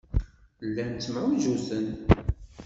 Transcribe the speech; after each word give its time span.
Llan 0.67 0.91
ttemɛujjuten. 0.95 1.87